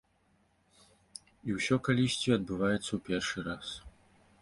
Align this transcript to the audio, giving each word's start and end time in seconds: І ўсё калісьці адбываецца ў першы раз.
І 1.51 1.59
ўсё 1.59 1.75
калісьці 1.89 2.35
адбываецца 2.39 2.85
ў 2.93 2.99
першы 3.11 3.39
раз. 3.53 3.67